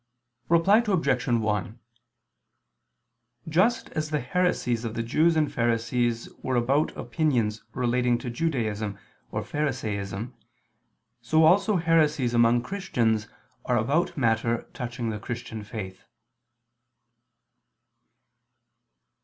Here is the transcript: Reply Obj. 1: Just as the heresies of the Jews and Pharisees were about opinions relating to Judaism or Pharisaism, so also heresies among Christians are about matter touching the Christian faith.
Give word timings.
Reply 0.49 0.79
Obj. 0.83 1.27
1: 1.27 1.79
Just 3.47 3.89
as 3.89 4.09
the 4.09 4.19
heresies 4.19 4.83
of 4.83 4.95
the 4.95 5.03
Jews 5.03 5.35
and 5.35 5.53
Pharisees 5.53 6.27
were 6.41 6.55
about 6.55 6.89
opinions 6.97 7.63
relating 7.75 8.17
to 8.17 8.31
Judaism 8.31 8.97
or 9.29 9.43
Pharisaism, 9.43 10.33
so 11.21 11.43
also 11.43 11.75
heresies 11.77 12.33
among 12.33 12.63
Christians 12.63 13.27
are 13.65 13.77
about 13.77 14.17
matter 14.17 14.67
touching 14.73 15.11
the 15.11 15.19
Christian 15.19 15.63
faith. 15.63 16.03